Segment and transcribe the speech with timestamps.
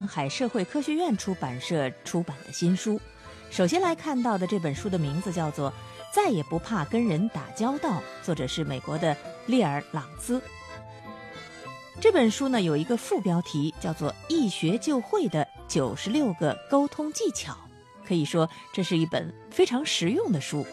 [0.00, 3.00] 上海社会科学院出版社出版的新书。
[3.50, 5.72] 首先来看到的这本书的名字叫做
[6.14, 7.90] 《再也不怕跟人打交道》，
[8.22, 9.16] 作者是美国的
[9.46, 10.40] 列尔·朗兹。
[12.00, 17.56] 这本书呢有一个副标题叫做“一学就会的九十六个沟通技巧”，
[18.06, 20.64] 可以说这是一本非常实用的书。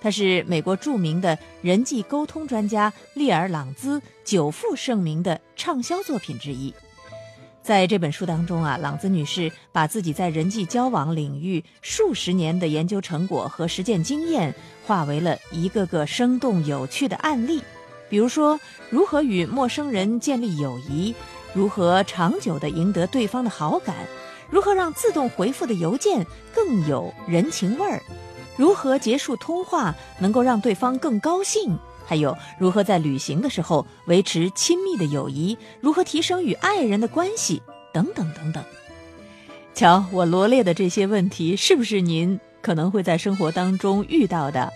[0.00, 6.72] 它是美国著名的人际沟通专家列尔·朗兹久负盛名的畅销作品之一。
[7.62, 14.52] 在这本书当中啊，朗兹女士把自己在人际交往领域数十年的研究成果和实践经验，
[14.84, 17.62] 化为了一个个生动有趣的案例。
[18.10, 18.58] 比如说，
[18.90, 21.14] 如何与陌生人建立友谊，
[21.54, 23.94] 如何长久地赢得对方的好感，
[24.50, 28.02] 如何让自动回复的邮件更有人情味儿，
[28.56, 31.78] 如何结束通话能够让对方更高兴。
[32.04, 38.62] 还有如何在旅行的时候维持亲密的友谊，如何提升与爱人的关系，等等等等。
[39.74, 44.70] 瞧，我罗列的这些问题，是不是您可能会在生活当中遇到的？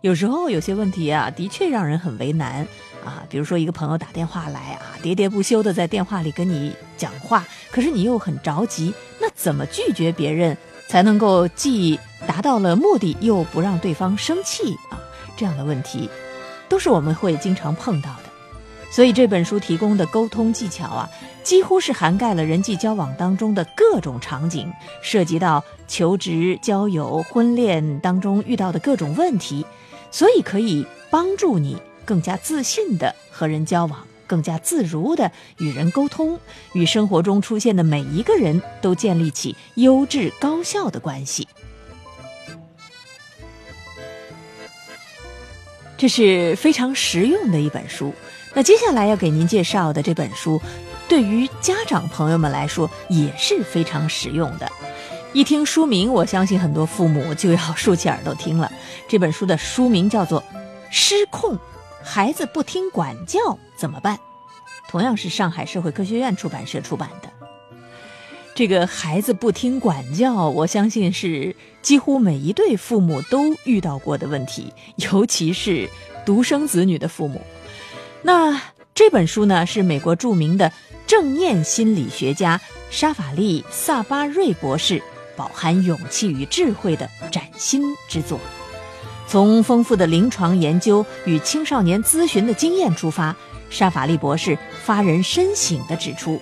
[0.00, 2.66] 有时候有些问题啊，的确让人很为难
[3.04, 3.22] 啊。
[3.30, 10.56] 比如说，一个朋友打电话来啊，喋喋不休的在电话里跟你讲话，可是你又很着急，那怎么拒绝别人
[10.88, 14.98] 才能够既达到了目的，又不让对方生气啊？
[15.36, 16.10] 这样的问题。
[16.70, 18.30] 都是我们会经常碰到的，
[18.90, 21.10] 所以这本书提供的沟通技巧啊，
[21.42, 29.66] 几乎是涵盖了人际交往当中的各种场景，涉及到求职、交友、婚恋当中遇到的各种问题，
[30.10, 36.38] 所以可以帮助你更加自信的和人交往，更加自如的与人沟通，
[36.72, 41.48] 与生活中出现的每一个人都建立起优质高效的关系。
[46.00, 48.14] 这是非常实用的一本书。
[48.54, 50.58] 那接下来要给您介绍的这本书，
[51.06, 54.66] 对于家长朋友们来说也是非常实用的。
[55.34, 58.72] 一听书名，我相信很多父母就要竖起耳朵听了。
[59.08, 60.40] 这本书的书名叫做
[60.90, 61.58] 《失控，
[62.02, 64.16] 孩子不听管教怎么办》，
[64.88, 67.28] 同样是上海社会科学院出版社出版的。
[68.60, 75.88] 这个孩子不听管教，我相信是几乎每一对父母都遇到过的问题，尤其是
[76.26, 77.40] 独生子女的父母。
[78.20, 78.60] 那
[78.94, 80.70] 这本书呢，是美国著名的
[81.06, 82.60] 正念心理学家
[82.90, 85.02] 沙法利·萨巴瑞博士
[85.34, 88.38] 饱含勇气与智慧的崭新之作。
[89.26, 93.34] 从丰富的临床研究与青少年咨询的经验出发，
[93.70, 96.38] 沙法利博士发人深省地指出。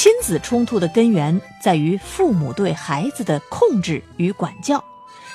[0.00, 4.84] 亲子冲突的根源在于父母对孩子的控制与管教，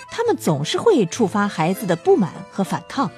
[0.10, 3.12] 他们总是会触发孩子的不满和反抗。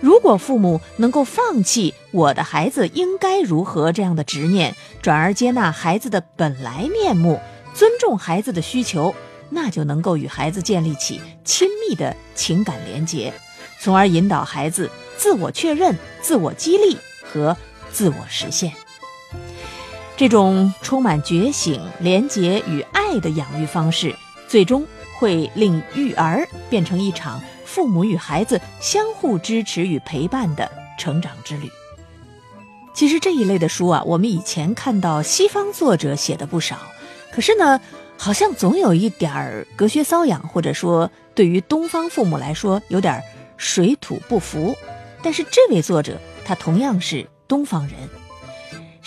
[0.00, 7.40] 如果父母能够放弃“我的孩子应该如何”这样的执念，转而接纳孩子的本来面目，
[7.72, 9.14] 尊重孩子的需求，
[9.50, 13.32] 那就能够与孩子建立起亲密的情感连结，
[13.80, 17.56] 从而引导孩子自我确认、自我激励和
[17.92, 18.72] 自我实现。
[20.18, 24.12] 这种充满觉醒、廉洁与爱的养育方式，
[24.48, 24.84] 最终
[25.16, 30.68] 会令育儿变成一场父母与孩子相互支持与陪伴的
[30.98, 31.70] 成长之旅。
[32.92, 36.78] 其实这一类的书啊，我们以前看到西方作者写的不少，
[37.32, 37.80] 可是呢，
[38.16, 43.22] 好像总有一点儿隔靴搔痒，或者说对于东方父母来说有点
[43.56, 44.76] 水土不服。
[45.22, 47.96] 但是这位作者，他同样是东方人。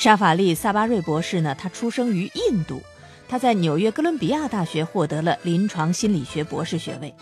[0.02, 1.54] 沙法利·萨巴瑞博士呢？
[1.54, 2.82] 他出生于印度，
[3.28, 7.14] 他在纽约哥伦比亚大学获得了临床心理学博士学位。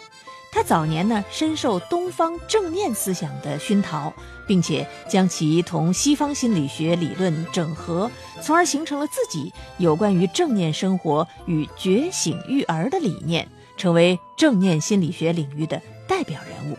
[0.50, 4.14] 他早年呢深受东方正念思想的熏陶，
[4.48, 8.10] 并且将其同西方心理学理论整合，
[8.42, 13.46] 从而形成了自己有关于正念生活与觉醒育儿的理念，
[13.76, 16.78] 成为正念心理学领域的代表人物。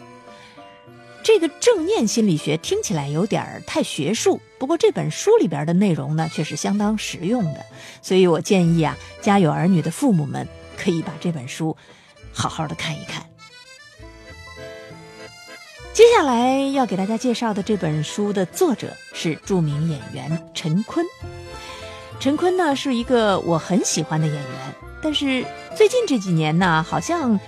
[1.22, 7.64] 这个正念心理学听起来有点儿太学术，不过这本书里边的内容呢却是相当实用的，
[8.02, 11.76] 所以我建议啊，家有儿女的父母们可以把这本书
[12.32, 13.24] 好好的看一看。
[15.92, 21.04] 接下来要给大家介绍的这本书的作者是著名演员陈坤。
[22.18, 25.44] 陈坤呢是一个我很喜欢的演员，但是
[25.76, 27.38] 最近这几年呢，好像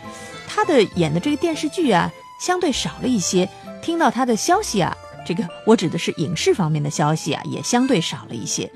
[0.46, 3.48] 他的演的这个电视剧啊相对少了一些。
[3.80, 8.70] 听到他的消息啊，这个我指的是影视方面的消息啊，也相对少了一些，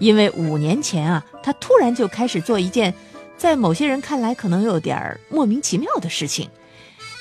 [0.00, 2.92] 因为五年前啊，他突然就开始做一件，
[3.36, 6.48] 在某些人看来可能有点莫名其妙的事情，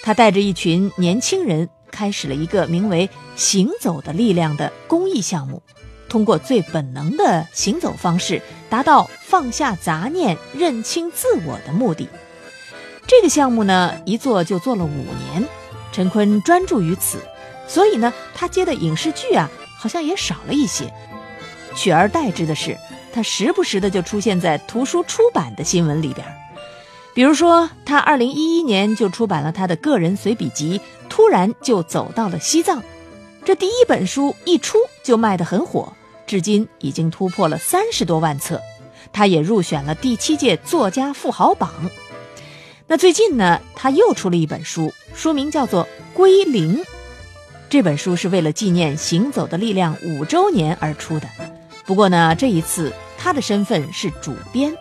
[0.03, 5.62] 他带着一群年轻人开始了一个名为“行走的力量”的公益项目，
[6.09, 12.07] 通过最本能的行走方式，达到放下杂念、认清自我的目的。
[13.07, 15.48] 这个项目呢，一做就做了五年，
[15.91, 17.19] 陈坤专注于此，
[17.67, 20.91] 所以呢，他接的影视剧啊，好像也少了一些。
[21.75, 22.77] 取而代之的是，
[23.13, 26.25] 他时不时的就出现在图书出版的新闻里边。
[27.13, 30.79] 比如说，他二零一一年就出版了他的个人随笔集
[31.09, 32.79] 《突然就走到了西藏》，
[33.43, 35.91] 这第一本书一出就卖得很火，
[36.25, 38.61] 至今已经突破了三十多万册。
[39.11, 41.69] 他也入选了第七届作家富豪榜。
[42.91, 46.77] 那最近呢，他又出了一本书，书名叫做《归零》。
[47.69, 51.29] 这本书是为了纪念《行走的力量》五周年而出的。
[51.85, 54.75] 不过呢，这一次他的身份是主编。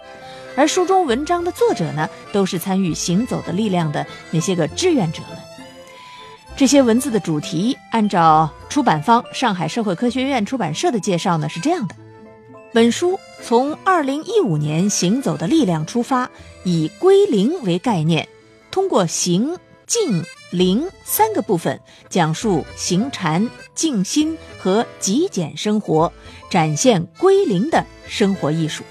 [0.56, 5.38] 而书中文章的作者呢，都是参与行走的力量的那些个志愿者们。
[6.56, 11.94] 这些文字的主题，按照出版方上海社会科学院出版社的介绍呢，是这样的：
[12.72, 16.28] 本书从2015年行走的力量出发，
[16.64, 18.28] 以归零为概念，
[18.70, 26.12] 通过行、静、灵三个部分，讲述行禅、静心和极简生活，
[26.50, 28.84] 展现归零的生活艺术。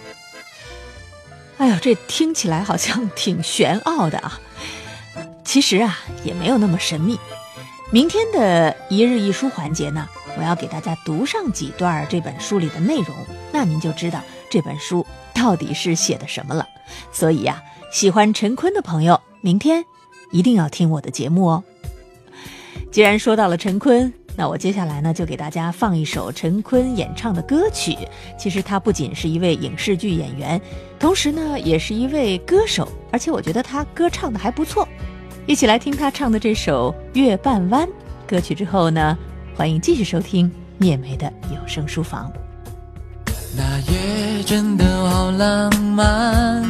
[1.57, 4.39] 哎呦，这听起来好像挺玄奥的啊！
[5.43, 7.19] 其实啊，也没有那么神秘。
[7.91, 10.07] 明天的一日一书环节呢，
[10.37, 13.15] 我要给大家读上几段这本书里的内容，
[13.51, 16.65] 那您就知道这本书到底是写的什么了。
[17.11, 17.61] 所以呀，
[17.91, 19.85] 喜欢陈坤的朋友，明天
[20.31, 21.63] 一定要听我的节目哦。
[22.91, 24.11] 既然说到了陈坤。
[24.37, 27.97] 那我接下来呢，就给大家放一首陈坤演唱的歌曲。
[28.37, 30.61] 其实他不仅是一位影视剧演员，
[30.97, 34.87] 同时呢，也是一位歌手，而且我觉得他歌唱的还不错。
[35.45, 37.85] 一起来听他唱的这首《月半弯》
[38.25, 39.17] 歌曲之后呢，
[39.57, 42.31] 欢迎继续收听聂梅的有声书房。
[43.55, 46.63] 那夜真的好浪漫，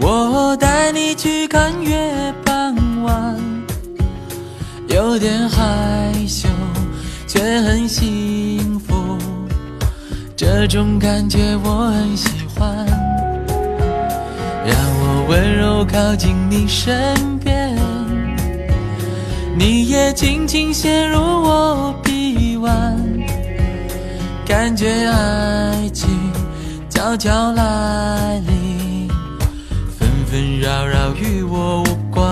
[0.00, 3.36] 我带你去看月半弯。
[4.88, 6.48] 有点害羞，
[7.26, 9.18] 却很幸福，
[10.36, 12.86] 这种感觉我很喜欢。
[14.64, 17.76] 让我温柔靠近你身边，
[19.58, 23.03] 你也轻轻陷入我臂弯，
[24.46, 26.08] 感觉爱情
[26.90, 29.08] 悄悄来临，
[29.98, 32.24] 纷纷扰扰与我无关。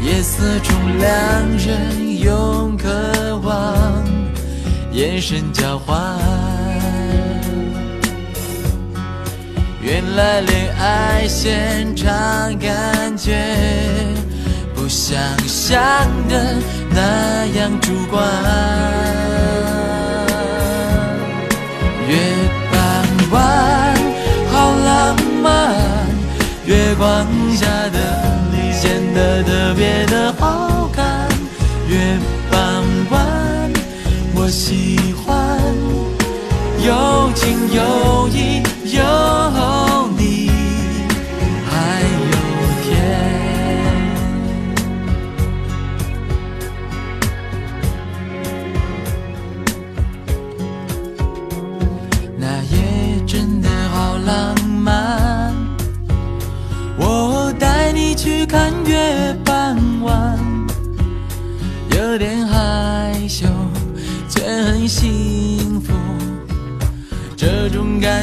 [0.00, 1.08] 夜色中，两
[1.58, 2.88] 人用渴
[3.42, 4.04] 望
[4.92, 5.98] 眼神交换。
[9.82, 12.08] 原来恋爱现场
[12.58, 13.36] 感觉
[14.88, 15.78] 不像想
[16.30, 16.56] 的
[16.88, 18.26] 那样主观。
[22.08, 22.16] 月
[22.72, 23.94] 半弯，
[24.50, 25.76] 好浪漫，
[26.64, 27.98] 月光下的
[28.50, 28.72] 你。
[28.72, 31.28] 显得特别的好看，
[31.86, 32.18] 月
[32.50, 33.70] 半弯，
[34.34, 35.36] 我喜欢，
[36.80, 38.62] 有情有义
[38.96, 39.37] 有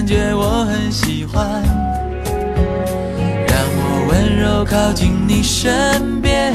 [0.06, 1.64] 感觉我很喜欢。
[3.48, 6.54] 让我温柔靠近你身边，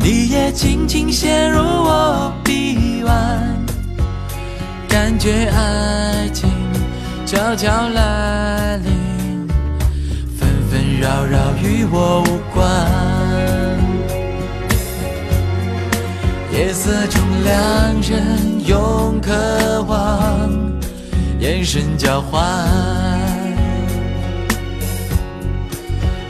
[0.00, 3.54] 你也轻轻陷入我臂弯，
[4.88, 6.48] 感觉爱情
[7.26, 9.46] 悄悄来临。
[10.38, 12.66] 纷纷扰扰与我无关，
[16.50, 20.48] 夜色中两人用渴望
[21.58, 22.40] 眼神交换。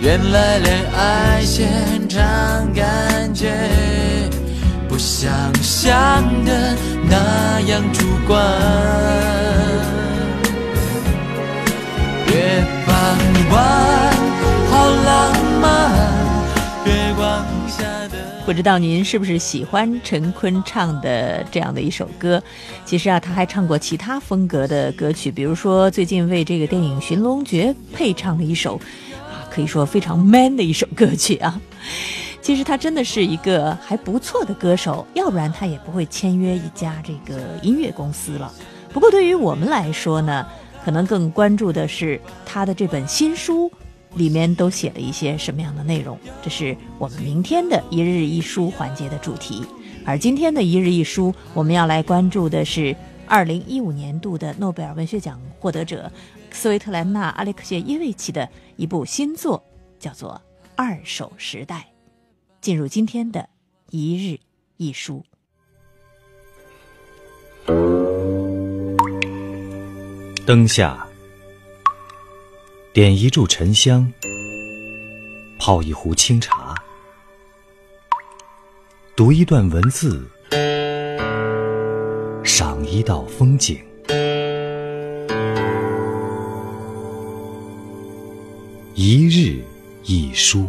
[0.00, 3.52] 原来恋爱现场感觉
[4.88, 5.30] 不想
[5.62, 6.74] 象的
[7.06, 8.42] 那样主观。
[12.28, 14.07] 月半弯。
[18.48, 22.42] 不知道您是不是喜欢陈坤唱的这样的一首歌？
[22.86, 28.76] 其实啊，他还唱过其他风格的歌曲，比如说最近为这个电影《寻龙诀》配唱了一首，
[29.30, 31.60] 啊，可以说非常 man 的一首歌曲啊。
[32.40, 38.50] 其实他真的是一个还不错的歌手，要不然他也不会签约一家这个音乐公司了。
[38.94, 40.46] 不过对于我们来说呢，
[40.82, 43.70] 可能更关注的是他的这本新书
[44.14, 46.18] 里面都写了一些什么样的内容。
[46.42, 49.64] 这是我们明天的一日一书环节的主题。
[50.04, 52.96] 而今天的一日一书，我们要来关注的是
[53.26, 56.10] 二零一五年度的诺贝尔文学奖获得者
[56.50, 59.62] 斯维特兰娜·阿列克谢耶维奇的一部新作，
[59.98, 60.40] 叫做
[60.76, 61.76] 《二手时代》。
[62.60, 63.48] 进入今天的
[63.90, 64.38] 一日
[64.76, 65.24] 一书。
[70.46, 71.07] 灯下，
[72.98, 74.12] 点一炷沉香，
[75.56, 76.74] 泡一壶清茶，
[79.14, 80.28] 读一段文字，
[82.42, 83.78] 赏一道风景。
[88.96, 89.62] 一日
[90.02, 90.66] 一书。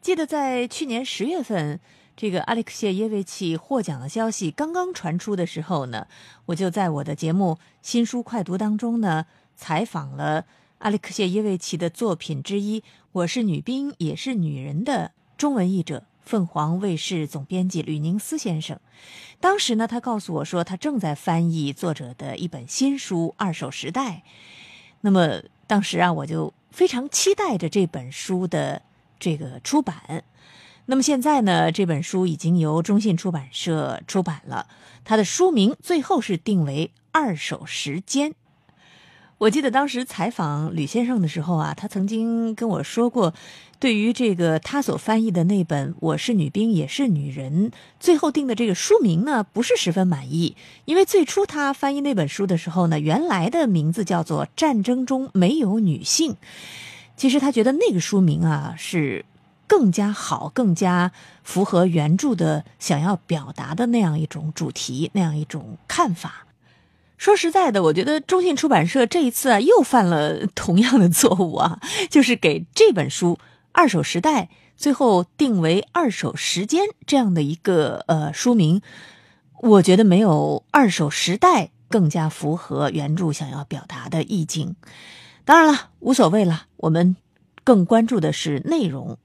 [0.00, 1.78] 记得在去年十月份，
[2.16, 6.06] 这个阿列克谢耶维奇获奖的消息刚刚传出的时候呢，
[6.46, 10.44] 我就在我的节目《新书快读》当中呢，采访了
[10.78, 12.80] 阿列克谢耶维奇的作品之一
[13.12, 18.78] 《我是女兵也是女人》的中文译者，凤凰卫视总编辑吕宁思先生。
[19.40, 24.22] 当时呢，他告诉我说，他正在翻译作者的一本新书《二手时代》。
[25.00, 28.82] 那么当时啊，我就非常期待着这本书的。
[29.20, 30.24] 这个出版，
[30.86, 31.72] 那么现在呢？
[31.72, 34.66] 这本书已经由中信出版社出版了。
[35.02, 38.30] 它的书名最后是定为《二手时间》。
[39.38, 43.34] 我记得当时采访吕先生的时候啊，他曾经跟我说过，
[43.78, 50.54] 对于这个他所翻译的那本《我是女兵也是女人》，最后定的这个书名呢，不是十分满意。
[50.84, 56.32] 因为最初他翻译那本书的时候呢，原来的名字叫做《战争中没有女性》。
[57.16, 59.24] 其实他觉得那个书名啊是
[59.76, 61.10] 更加好、更加
[61.42, 66.46] 符合原著的想要表达的那样一种主题、那样一种看法。
[67.18, 73.34] 说实在的，我觉得中信出版社这一次啊又犯了同样的错误啊， 就是给这本书
[73.72, 74.42] 《二手时代》
[74.76, 78.80] 最后定为《二手时间》这样的一个呃书名，
[79.60, 84.76] 我觉得没有《二手时代》更加符合原著想要表达的意境。
[85.44, 86.66] 当然了，无所谓了。
[86.76, 87.16] 我们
[87.64, 89.18] 更关注的是内容。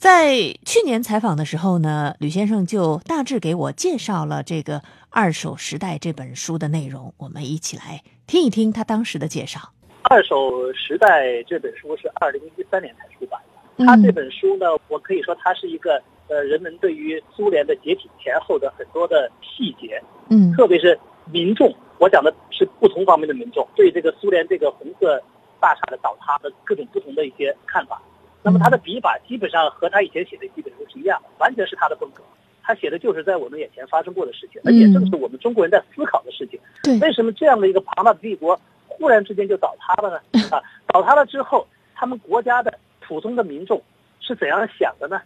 [0.00, 4.78] 在去年采访的时候呢，吕先生就大致给我介绍了这个
[5.10, 7.12] 《二手时代》这本书的内容。
[7.18, 9.60] 我们一起来听一听他当时的介绍。
[10.04, 13.38] 《二手时代》这本书是二零一三年才出版
[13.76, 13.84] 的。
[13.84, 20.98] 他这本书呢，我可以说它是一个呃，人们对于苏联的解体前后的很多的细节，嗯，特别是
[21.30, 21.70] 民众。
[21.98, 25.22] 我讲的是不同方面的民众对这个苏联这个红色
[25.60, 28.00] 大厦的倒塌的各种不同的一些看法。
[28.42, 32.22] 那么他的笔法基本上和他以前写的基本都是一样的，完全是他的风格。
[32.62, 36.58] 他写的就是在我们眼前发生过的事情，而且正是我们中国人在思考的事情。
[36.82, 40.42] 对，为什么这样的一个庞大的帝国忽然之间就倒塌了呢？
[40.50, 43.82] 啊，倒塌了之后，他们国家的普通的民众
[44.20, 45.20] 是怎样想的呢？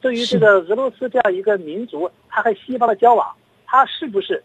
[0.00, 3.32] 对于这个俄罗斯这样一个民族，他和西方的交往，
[3.64, 4.42] 他是不是？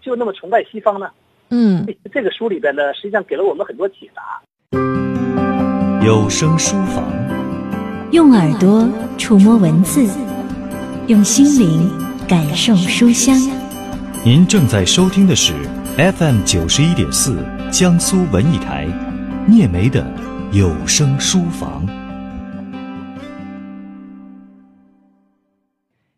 [0.00, 1.10] 就那么崇拜西方呢？
[1.50, 4.42] 嗯，这个书里边呢，实际上给了我们很多启发。
[6.04, 7.10] 有声书房，
[8.12, 10.06] 用耳朵触摸文字，
[11.06, 11.90] 用心灵
[12.28, 13.34] 感受书香。
[14.22, 15.54] 您正在收听的是
[15.96, 17.42] FM 九十一点四
[17.72, 18.86] 江苏文艺台
[19.48, 20.06] 聂梅的
[20.52, 21.86] 有声书房。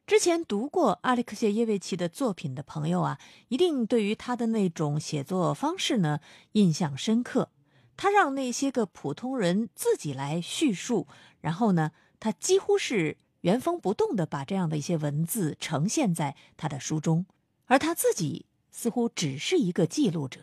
[0.05, 3.19] 之前读过阿列克谢耶维奇的作品的朋友啊，
[3.51, 6.19] 一定对于他的那种写作方式呢
[6.55, 7.51] 印象深刻。
[7.97, 11.07] 他让那些个普通人自己来叙述，
[11.41, 17.27] 然后呢，他几乎是原封不动的把这样的一些文字呈现在他的书中，
[17.67, 20.41] 而他自己似乎只是一个记录者。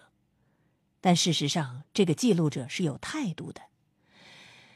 [1.00, 3.62] 但事实上，这个记录者是有态度的。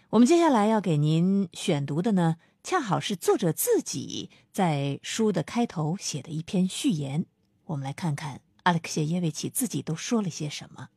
[0.09, 2.37] 我们接下来要给您选读的呢。
[2.63, 7.27] 恰好是作者自己在书的开头写的一篇序言，
[7.65, 10.89] 我们来看看阿列克谢耶维奇自己都说了些什么。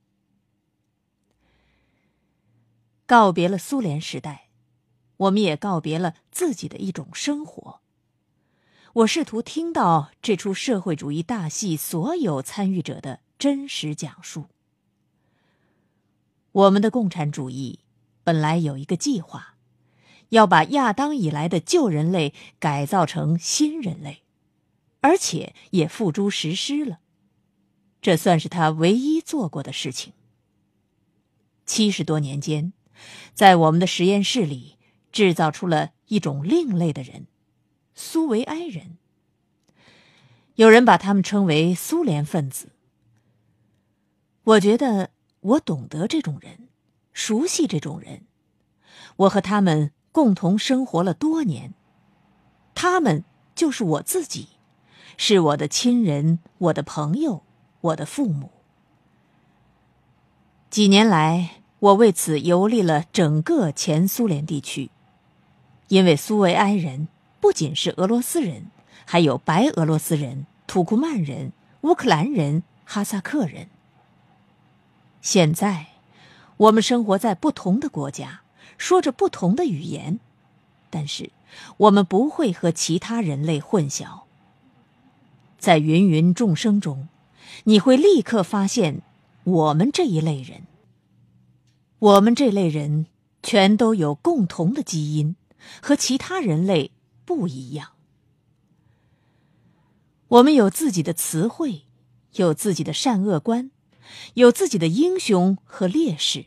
[3.09, 4.51] 告别了苏联时代，
[5.17, 7.81] 我们也告别了自己的一种生活。
[8.93, 14.49] 我试图听到这出社会主义大戏所有参与者的真实讲述。
[16.53, 17.79] 我们的共产主义
[18.23, 19.55] 本来有一个计划。
[20.29, 24.25] 要把亚当以来的旧人类改造成新人类，
[25.01, 26.99] 而且也付诸实施了。
[28.03, 30.13] 这算是他唯一做过的事情。
[31.65, 32.75] 七十多年间，
[33.35, 34.77] 在我们的实验室里
[35.13, 37.27] 制造出了一种另类的人——
[37.95, 38.99] 苏维埃人。
[40.57, 42.73] 有人把他们称为苏联分子。
[44.43, 46.69] 我觉得我懂得这种人，
[47.13, 48.25] 熟悉这种人。
[49.17, 51.75] 我和他们共同生活了多年，
[52.75, 53.25] 他们
[53.55, 54.49] 就是我自己，
[55.17, 57.45] 是我的亲人、我的朋友、
[57.81, 58.51] 我的父母。
[60.71, 64.91] 几年来，我为此游历了整个前苏联地区，
[65.89, 67.09] 因为苏维埃人
[67.41, 68.67] 不仅是俄罗斯人。
[69.11, 73.69] 还有白俄罗斯人、土库曼人、乌克兰人、哈萨克人。
[75.23, 75.87] 现在，
[76.59, 78.43] 我们生活在不同的国家，
[78.77, 80.21] 说着不同的语言，
[80.91, 81.31] 但是
[81.79, 84.25] 我们不会和其他人类混淆。
[85.59, 87.09] 在芸芸众生中，
[87.65, 89.01] 你会立刻发现
[89.45, 90.65] 我们这一类人。
[92.01, 93.07] 我们这类人
[93.43, 95.35] 全都有共同的基因，
[95.83, 96.93] 和其他人类
[97.25, 97.93] 不一样。
[100.29, 101.87] 我们有自己的词汇，
[102.35, 103.73] 有自己的善恶观，
[104.35, 106.47] 有自己的英雄和烈士。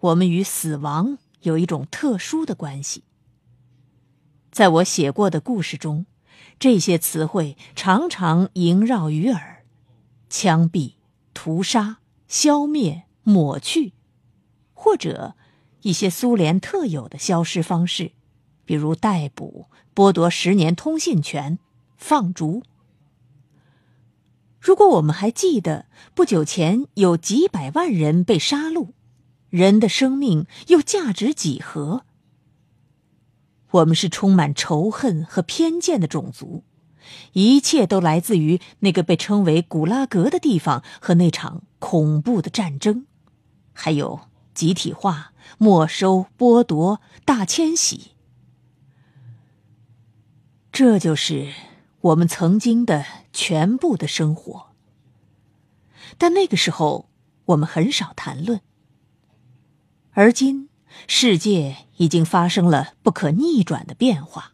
[0.00, 3.04] 我们与死亡有一种特殊的关系。
[4.50, 6.06] 在我写过的故事中，
[6.58, 9.64] 这些词汇常常萦绕于耳：
[10.28, 10.94] 枪毙、
[11.34, 13.92] 屠杀、消灭、抹去，
[14.80, 15.34] 或者
[15.82, 18.12] 一些苏联特有的消失方式，
[18.64, 21.58] 比如逮捕、剥夺十年通信权。
[21.96, 22.62] 放逐。
[24.60, 28.90] 如果我们还记得不久前有几百万人被杀戮，
[29.50, 32.04] 人的生命又价值几何？
[33.72, 36.62] 我们是充满仇恨和偏见的种族，
[37.32, 43.06] 一切都来自于那个被称为古拉格的地方和那场恐怖的战争，
[43.72, 44.20] 还有
[44.58, 48.12] 集体化、没收、剥夺、大迁徙。
[50.72, 51.52] 这就是。
[52.00, 54.68] 我们曾经的全部的生活，
[56.16, 57.10] 但那个时候
[57.46, 58.60] 我们很少谈论。
[60.12, 60.68] 而今，
[61.08, 64.52] 世界已经发生了不可逆转的变化，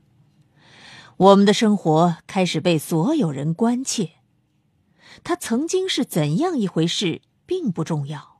[1.18, 4.12] 我们的生活开始被所有人关切。
[5.22, 8.33] 它曾经是怎样一回事，并不重要，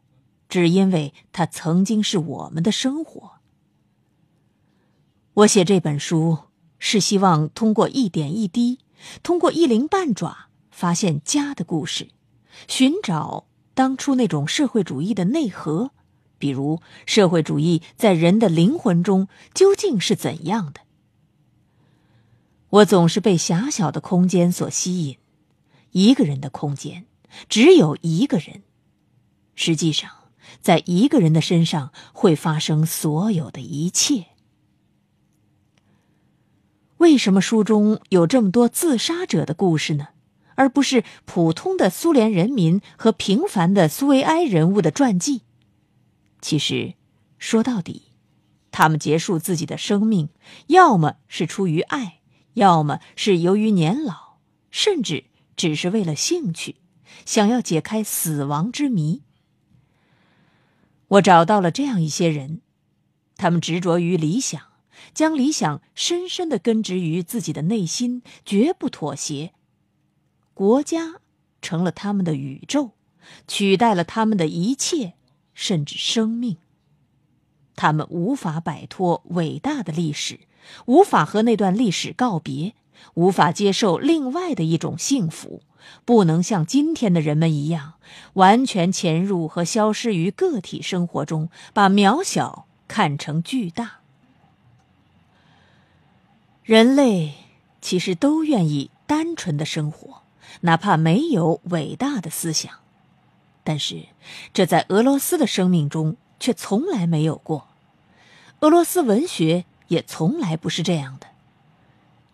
[0.49, 3.33] 只因为它曾经是我们的生活。
[5.35, 6.39] 我写这本书，
[6.79, 8.79] 是希望通过一点一滴。
[9.23, 12.09] 通过一鳞半爪发现家的故事，
[12.69, 15.91] 寻找当初那种社会主义的内核，
[16.39, 20.81] 比如社会主义在人的灵魂中究竟是怎样的。
[22.71, 25.19] 我总是被狭小的空间所吸引，
[25.91, 27.05] 一个人的空间，
[27.49, 28.63] 只有一个人。
[29.55, 30.11] 实际上，
[30.61, 34.27] 在一个人的身上会发生所有的一切。
[36.99, 40.09] 为什么书中有这么多自杀者的故事呢？
[40.57, 45.43] 而不是普通的苏联人民和平凡的苏维埃人物的传记？
[46.41, 46.95] 其实，
[47.39, 48.13] 说到底，
[48.71, 50.29] 他们结束自己的生命，
[50.69, 52.21] 要么是出于爱，
[52.55, 54.39] 要么是由于年老，
[54.71, 55.25] 甚至
[55.57, 56.77] 只是为了兴趣，
[57.27, 59.23] 想要解开死亡之谜。
[61.15, 62.61] 我找到了这样一些人，
[63.37, 64.61] 他们执着于理想。
[65.13, 69.53] 将理想深深的根植于自己的内心，绝不妥协。
[70.55, 71.17] 国家
[71.61, 72.93] 成了他们的宇宙，
[73.47, 75.15] 取代了他们的一切，
[75.53, 76.57] 甚至生命。
[77.77, 80.41] 他们无法摆脱伟大的历史，
[80.87, 82.75] 无法和那段历史告别，
[83.15, 85.63] 无法接受另外的一种幸福，
[86.05, 87.95] 不能像今天的人们一样，
[88.35, 94.01] 完全潜入和消失于个体生活中，把渺小看成巨大。
[96.63, 97.35] 人类
[97.81, 100.23] 其实都愿意单纯的生活，
[100.63, 102.73] 哪怕没有伟大的思想。
[103.63, 104.07] 但是，
[104.53, 107.69] 这在俄罗斯的生命中却从来没有过。
[108.61, 111.27] 俄罗斯文学也从来不是这样的。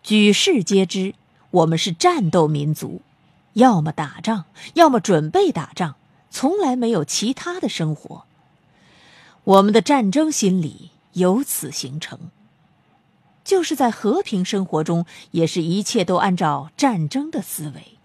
[0.03, 1.13] 举世皆知，
[1.51, 3.01] 我们是战斗民族，
[3.53, 5.95] 要么打仗，要么准备打仗，
[6.31, 8.23] 从来没有其他的生活。
[9.43, 12.31] 我们的战争心理由此形成。
[13.43, 17.97] 就是在和平生活中，也是一切都按照战争的思维。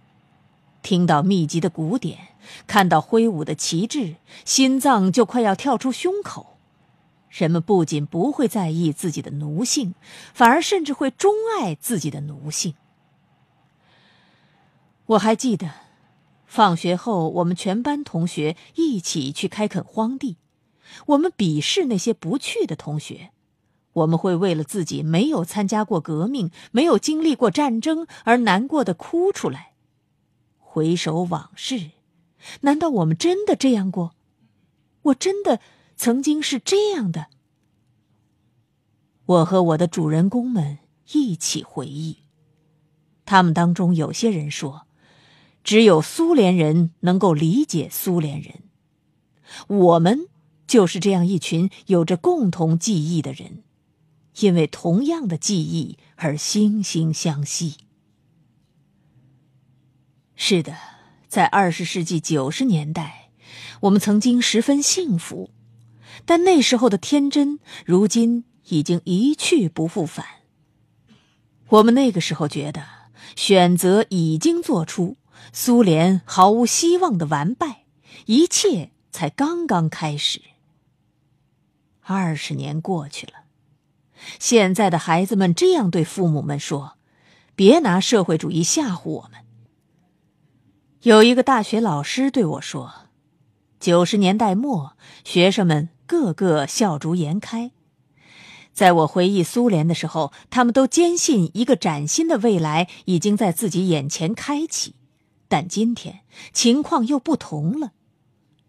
[0.82, 2.28] 听到密集的鼓点，
[2.66, 6.55] 看到挥舞的旗帜，心脏就快要跳出胸口。
[7.36, 9.94] 人们不仅不会在意自己的奴性，
[10.32, 12.74] 反而甚至会钟爱自己的奴性。
[15.04, 15.70] 我还记得，
[16.46, 20.38] 放学后，我们全班同学一起去开垦荒地。
[21.08, 23.32] 我们鄙视那些不去的同学。
[23.92, 29.72] 我们会为了自己没有参加过革命、没有经历过战争而难过的哭出来。
[30.58, 31.90] 回首往事，
[32.62, 34.14] 难道我们真的这样过？
[35.02, 35.60] 我真的
[35.96, 37.26] 曾经是这样的。
[39.24, 40.78] 我和我的主人公们
[41.12, 42.18] 一起回忆，
[43.24, 44.86] 他们当中有些人说，
[45.64, 48.62] 只有苏联人能够理解苏联人。
[49.66, 50.28] 我们
[50.66, 53.64] 就是这样一群有着共同记忆的人。
[54.40, 57.78] 因为同样的记忆而惺惺相惜。
[60.34, 60.76] 是的，
[61.26, 63.30] 在二十世纪九十年代，
[63.80, 65.48] 我们曾经十分幸福，
[66.24, 70.24] 但那时候的天真，如今已经一去不复返。
[71.68, 72.84] 我们那个时候觉得
[73.34, 75.16] 选择已经做出，
[75.52, 77.84] 苏联毫无希望的完败，
[78.26, 80.40] 一切才刚刚开始。
[82.02, 83.32] 二十年过去了。
[84.38, 86.96] 现在的孩子们这样对父母们说
[87.54, 89.40] ：“别拿社会主义吓唬我们。”
[91.02, 92.92] 有一个大学老师对我说
[93.78, 97.72] ：“九十年代末，学生们个个笑逐颜开。
[98.72, 104.94] 在我回忆苏联的时候，他们都坚信一个崭新的未来已经在自己眼前开启。
[105.48, 106.20] 但今天
[106.52, 107.92] 情况又不同了。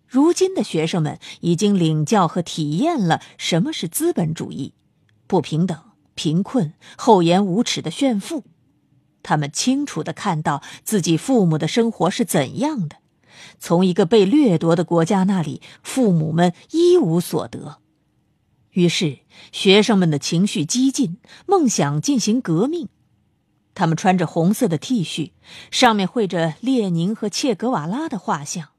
[0.07, 4.73] 如今的学生们已经领教和体验了什么是资本主义。”
[5.27, 5.77] 不平等、
[6.15, 8.45] 贫困、厚颜无耻的炫富，
[9.21, 12.95] 他们清楚的看到自己父母的生活是怎样的。
[13.59, 17.79] 从一个被掠夺的国家那里，父母们一无所得。
[18.71, 19.19] 于是，
[19.51, 22.89] 学生们的情绪激进，梦想进行革命。
[23.73, 25.31] 他们穿着红色的 T 恤，
[25.71, 28.69] 上面绘着列宁和切格瓦拉的画像。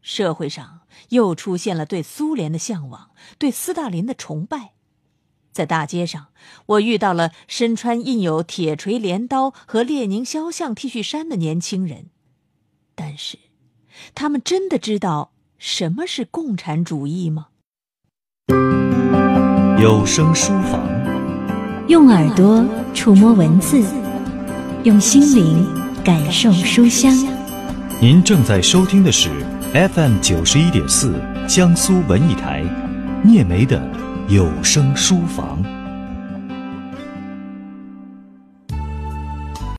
[0.00, 4.72] 社会上又出现了对苏联的向往，对斯大林的崇拜。
[5.52, 6.28] 在大街上，
[6.66, 12.10] 我遇到了身穿印有铁锤镰刀和列宁肖像 T 恤衫的年轻人，
[12.96, 13.38] 但是，
[14.14, 17.48] 他们真的知道什么是共产主义吗？
[19.78, 20.80] 有声书房，
[21.88, 23.84] 用耳朵触摸文字，
[24.84, 25.64] 用心灵
[26.02, 27.14] 感受书香。
[28.00, 29.30] 您正在收听的是。
[29.74, 32.64] FM 九十一点四，江苏文艺台，
[33.22, 33.78] 聂梅的
[34.26, 35.62] 有声书房。